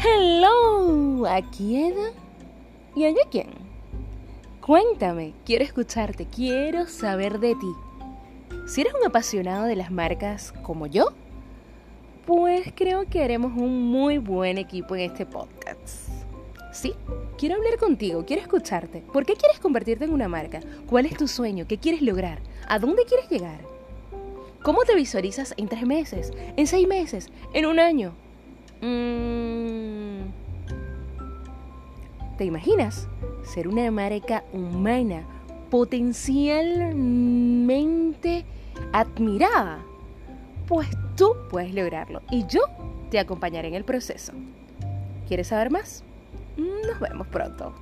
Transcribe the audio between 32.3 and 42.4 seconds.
¿Te imaginas ser una marca humana potencialmente admirada? Pues tú puedes lograrlo